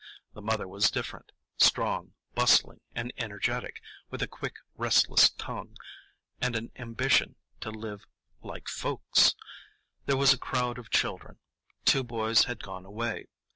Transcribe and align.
The 0.33 0.41
mother 0.41 0.67
was 0.67 0.89
different,—strong, 0.89 2.13
bustling, 2.33 2.81
and 2.95 3.13
energetic, 3.19 3.83
with 4.09 4.23
a 4.23 4.27
quick, 4.27 4.55
restless 4.73 5.29
tongue, 5.29 5.75
and 6.41 6.55
an 6.55 6.71
ambition 6.77 7.35
to 7.59 7.69
live 7.69 8.01
"like 8.41 8.67
folks." 8.67 9.35
There 10.07 10.17
was 10.17 10.33
a 10.33 10.39
crowd 10.39 10.79
of 10.79 10.89
children. 10.89 11.37
Two 11.85 12.03
boys 12.03 12.45
had 12.45 12.63
gone 12.63 12.83
away. 12.83 13.27